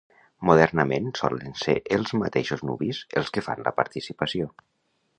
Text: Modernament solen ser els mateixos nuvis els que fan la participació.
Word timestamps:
Modernament 0.49 1.11
solen 1.19 1.53
ser 1.65 1.77
els 1.99 2.15
mateixos 2.23 2.65
nuvis 2.71 3.05
els 3.23 3.33
que 3.37 3.49
fan 3.51 3.65
la 3.69 3.79
participació. 3.83 4.53